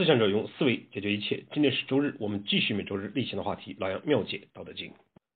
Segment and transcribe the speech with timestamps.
[0.00, 1.44] 思想者用思维解决一切。
[1.52, 4.88] 今天是周日，我们继续每周日例行的话题，老杨妙解《道德经》。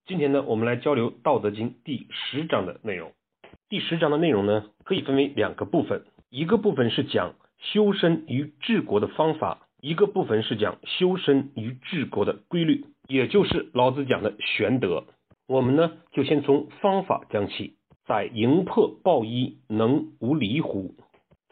[0.06, 3.12] 今天呢，我们来交流《道德经》第十章的内容。
[3.69, 15.04] 第十章的内容呢，可以分为两个部分，一个部分是讲修身于治国的方法，一个部分是讲修身于治国的规律，也就是老子讲的玄德。
[15.46, 17.77] 我们呢，就先从方法讲起。
[18.06, 20.95] 在营破抱一，能无离乎？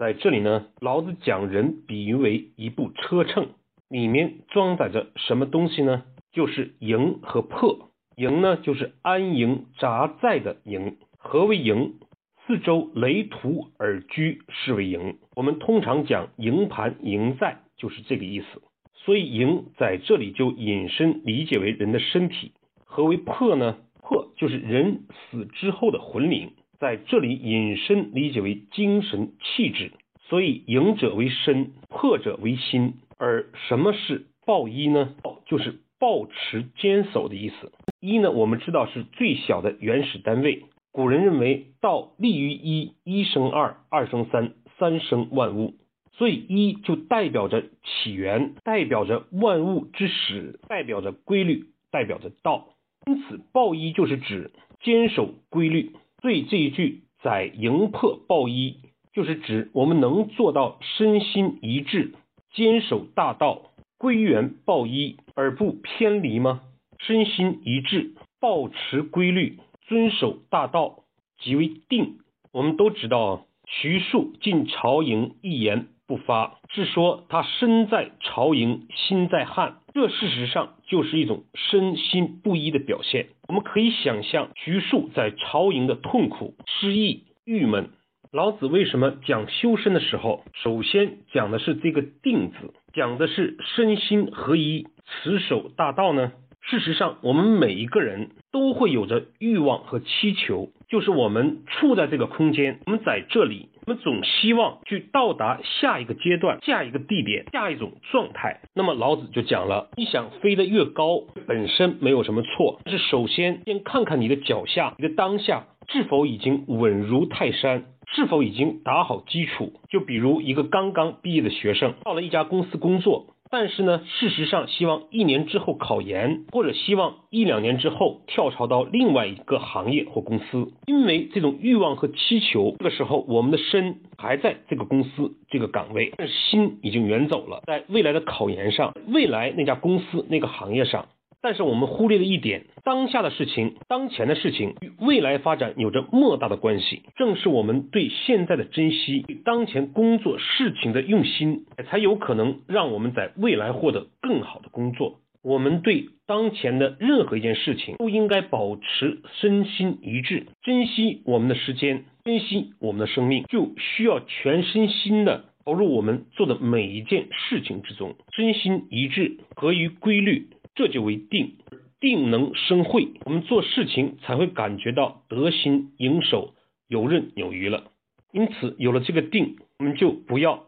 [0.02, 3.50] 在这里呢，老子讲人比喻为一部车秤，
[3.88, 6.02] 里面装载着什么东西呢？
[6.32, 7.90] 就是营和破。
[8.16, 10.96] 营呢，就是安营扎寨的营。
[11.18, 12.00] 何为营？
[12.44, 15.18] 四周垒土而居，是为营。
[15.36, 18.60] 我们通常讲营盘、营寨，就是这个意思。
[18.96, 22.54] 所以营在这里就引申理解为人的身体。
[22.84, 23.76] 何为魄呢？
[24.02, 29.92] 魄就是人死之后的魂灵，在这里引申理解为精神气质。
[30.28, 32.94] 所以赢者为身，破者为心。
[33.18, 35.14] 而什么是抱一呢？
[35.22, 37.70] 抱就是抱持坚守的意思。
[38.00, 40.64] 一呢，我们知道是最小的原始单位。
[40.90, 45.74] 古人认为道立于一，一生二，二生三，三生万物。
[46.10, 52.70] 所以一就代表着起源，代表着万物之始，代表着规律，代表着道。
[53.06, 54.50] 因此，抱一就是指
[54.82, 55.92] 坚守规律。
[56.22, 58.76] 对这一句载营破抱一，
[59.12, 62.14] 就是指我们能做到身心一致，
[62.54, 63.62] 坚守大道，
[63.98, 66.60] 归元抱一而不偏离吗？
[66.98, 71.00] 身心一致，保持规律，遵守大道，
[71.40, 72.18] 即为定。
[72.52, 79.78] 我们都知道，徐庶进朝营，一言不发，是说他身在朝营，心在汉。
[79.94, 83.28] 这事实上就是一种身心不一的表现。
[83.48, 87.88] 我们可以想象徐庶在朝营的痛苦、失意、郁闷。
[88.30, 96.32] 老子为什么讲修身的时候，首先讲的是这个定字，讲的是身心合一、持守大道呢？
[96.62, 108.60] 事实上，我们每一个人都会有着欲望和祈求，就是我们处在这个空间，我们在这里，我们总希望去到达下一个阶段、下一个地点、下一种状态。
[108.74, 117.84] 那么老子就讲了，你想飞得越高，本身没有什么错，但是首先先看看你的脚下，你的当下是否已经稳如泰山，
[118.14, 119.72] 是否已经打好基础。
[119.90, 123.26] 就比如一个刚刚毕业的学生，到了一家公司工作。
[123.52, 141.08] 但是呢，事实上，希望一年之后考研，或者希望一两年之后跳槽到另外一个行业或公司，因为这种欲望和祈求，这个时候我们的身还在这个公司这个岗位，但是心已经远走了，在未来的考研上，未来那家公司那个行业上。
[141.42, 147.02] 但是我们忽略了一点，当下的事情、当前的事情与未来发展有着莫大的关系。
[147.16, 155.18] 正是我们对现在的珍惜、当前工作事情的用心，才有可能让我们在未来获得更好的工作。
[155.42, 170.46] 我们对当前的任何一件事情都应该保持身心一致，珍惜我们的时间，珍惜我们的生命，就需要全身心的投入我们做的每一件事情之中，身心一致，合于规律。
[170.74, 171.56] 这就为定，
[172.00, 176.54] 定能生慧，我们做事情才会感觉到得心应手、
[176.88, 177.90] 游刃有余了。
[178.32, 180.66] 因此，有了这个定，我们就不要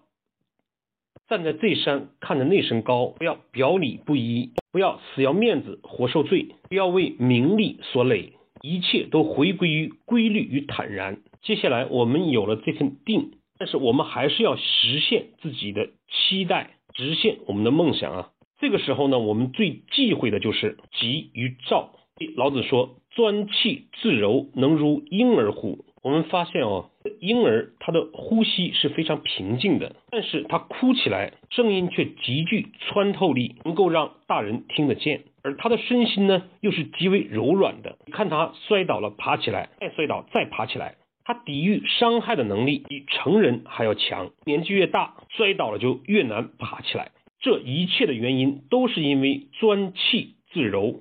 [1.28, 11.22] 站在这山看着那山高，不要表里不一，不要死要面子活受罪，不要为名利所累，一切都回归于规律与坦然。
[11.41, 18.31] 接下来，我们有了这份定，但是我们还是要实现自己的期待，实现我们的梦想啊。
[18.64, 21.91] 这个时候呢，我们最忌讳的就是急于躁。
[22.34, 26.88] 老子说：“专气自柔，能如婴儿乎？”我们发现哦，
[27.20, 35.25] 婴儿他的呼吸是非常平静的，但是他哭起来声音却极具穿透力，能够让大人听得见。
[35.42, 37.98] 而他的身心呢，又是极为柔软的。
[38.12, 40.94] 看他摔倒了，爬起来，再摔倒，再爬起来，
[41.26, 44.31] 他抵御伤害的能力比成人还要强。
[44.46, 47.10] 年纪越大，摔倒了就越难爬起来。
[47.44, 51.00] 这一切的原因都是因为专气自柔。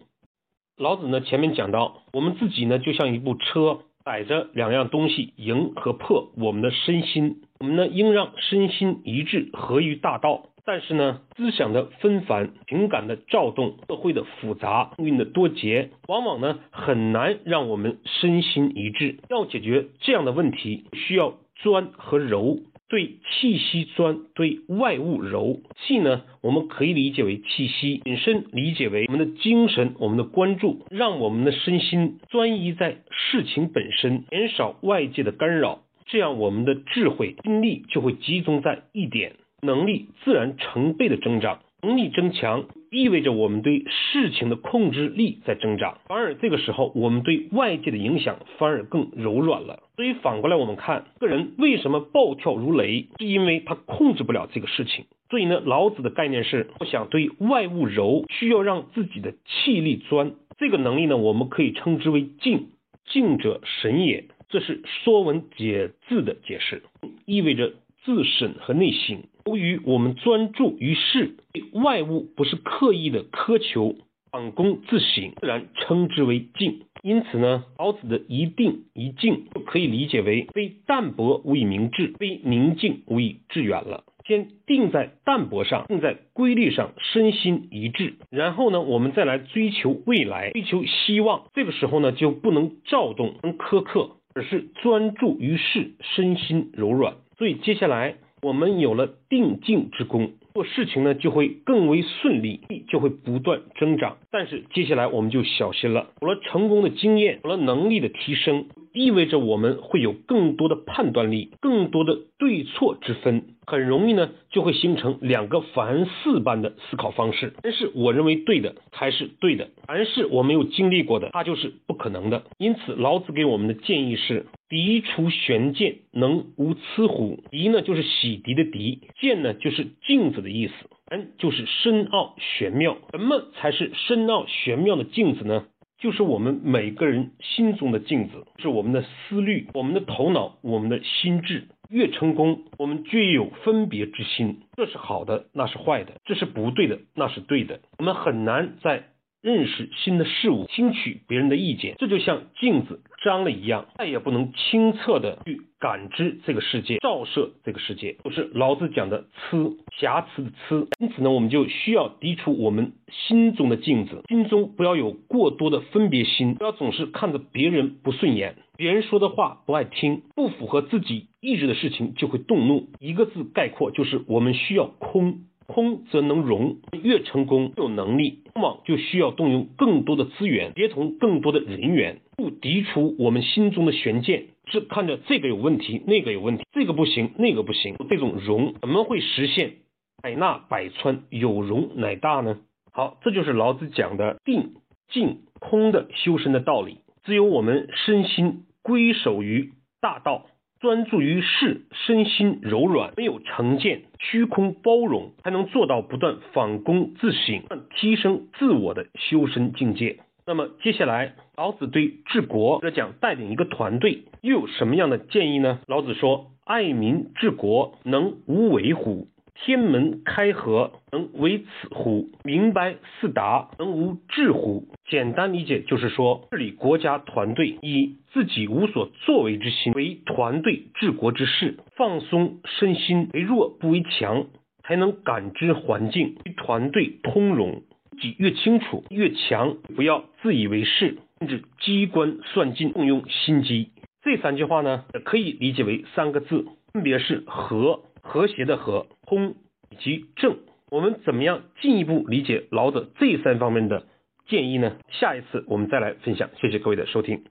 [0.78, 7.44] 老子呢前面讲到，我们自己呢就像一部车，载着两样东西，迎和破我们的身心。
[7.62, 10.50] 我们呢应让身心一致，合于大道。
[10.66, 19.20] 但是呢，思想的纷繁，情感的躁动，社会的复杂，命运的多劫，往往呢很难让我们身心一致。
[19.30, 22.60] 要解决这样的问题，需要专和柔。
[22.94, 25.62] 对气息钻，对外物柔。
[25.80, 39.38] 气呢，我们可以理解为气息，引申理解为我们的精神，我们的关注，让我们的身心专一在事情本身，减少外界的干扰，这样我们的智慧、精力就会集中在一点。
[39.64, 41.62] 能力自然成倍的增长。
[41.82, 49.84] 能力增强意味着我们对事情的控制力在增长，反而这个时候我们对外界的影响反而更柔软了。
[49.96, 55.06] 所以反过来我们看，个人为什么暴跳如雷，是因为他控制不了这个事情。
[55.30, 60.34] 所以呢，老子的概念是，我想对外物柔，需要让自己的气力专。
[60.60, 62.68] 这个能力呢，我们可以称之为静。
[63.06, 66.84] 静者神也，这是《说文解字》的解释，
[67.26, 67.74] 意味着
[68.06, 69.24] 自审和内省。
[69.46, 73.96] 由于我们专注于事，对外物不是刻意的苛求，
[74.32, 76.84] 反躬自省，自然称之为静。
[77.02, 84.06] 因此呢，老子的一定一静就可以理解为：非淡泊无以明志，非宁静无以致远了。
[84.26, 88.14] 先定在淡泊上，定在规律上，身心一致。
[88.30, 91.48] 然后呢，我们再来追求未来，追求希望。
[91.54, 97.16] 这个时候呢，就不能躁动，能苛刻，而是专注于事，身心柔软。
[97.38, 98.16] 所以接下来。
[98.44, 102.60] 我们有了定静之功，做事情呢就会更为顺利，
[102.90, 104.18] 就会不断增长。
[104.32, 117.54] 但是接下来我们就小心了，有了成功的经验，有了能力的提升，意味着我们会有更多的判断力，更多的对错之分，很容易呢就会形成两个凡四般的思考方式。
[117.62, 122.44] 凡是我认为对的才是对的，凡是我没有经历过的，它就是不可能的。
[122.58, 124.46] 因此，老子给我们的建议是。
[124.70, 127.44] 涤除玄鉴，能无疵乎？
[127.52, 130.74] 涤呢，就是洗涤的涤；鉴呢，就是镜子的意思。
[131.12, 132.98] 玄就是深奥玄妙。
[133.12, 135.66] 什么才是深奥玄妙的镜子呢？
[136.00, 141.68] 就是我们每个人心中的镜子，是我们的思虑、我们的头脑、我们的心智。
[141.94, 144.62] 越成功，我们越有分别之心。
[144.76, 147.80] 这是好的，那是坏的；这是不对的，那是对的。
[148.00, 149.10] 我们很难在。
[149.44, 160.88] 认识新的事物，听取别人的意见，这就像镜子脏了一样，再也不能清澈的去感知这个世界，照射这个世界，就是老子讲的疵，瑕疵的疵。
[160.98, 172.88] 因此呢，我们就需要涤除我们心中的镜子，心中不要有过多的分别心，不要总是看着别人不顺眼，别人说的话不爱听，不符合自己意志的事情就会动怒。
[173.02, 175.42] 一个字概括，就是我们需要空。
[175.66, 189.76] 空则能容，越成功越有能力，往往就需要动用更多的资源，协同更多的人员，不涤除我们心中的悬念，是看着这个有问题，那个有问题，这个不行，那个不行，这种容怎么会实现
[190.22, 192.60] 采纳百川，有容乃大呢？
[192.92, 194.76] 好，这就是老子讲的定、
[195.10, 197.00] 静、空的修身的道理。
[197.24, 200.48] 只有我们身心归守于大道。
[200.80, 207.64] 专注于事，身心柔软，没有成见，虚空包容，才能做到不断反躬自省，
[207.96, 210.20] 提升自我的修身境界。
[210.46, 215.80] 那么接下来，老子对治国者讲带领一个团队，又有什么样的建议呢？
[215.88, 222.32] 老子说：“爱民治国，能无为乎？”天门开合，能为此乎？
[222.44, 224.88] 明白四达，能无智乎？
[225.08, 234.48] 简单理解就是说，治理国家团队，以自己无所作为之心为团队治国之事，放松身心，为弱不为强，
[234.82, 237.84] 才能感知环境，与团队通融。
[238.16, 243.92] 己越清楚越强，不要自以为是，甚至机关算尽，动用心机。
[244.24, 248.04] 这三句话呢，也可以理解为三个字，分别是和。
[248.26, 249.56] 和谐的和，空
[249.92, 254.08] 以及正，我们怎么样进一步理解老子这三方面的
[254.48, 254.96] 建议呢？
[255.10, 256.50] 下一次我们再来分享。
[256.62, 257.44] 谢谢各位的收听。